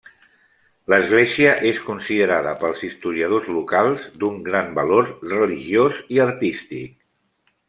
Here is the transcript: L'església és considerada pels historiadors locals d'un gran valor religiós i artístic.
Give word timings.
L'església 0.93 1.51
és 1.71 1.81
considerada 1.89 2.53
pels 2.63 2.81
historiadors 2.87 3.51
locals 3.59 4.09
d'un 4.25 4.41
gran 4.49 4.75
valor 4.81 5.13
religiós 5.37 6.01
i 6.17 6.23
artístic. 6.27 6.99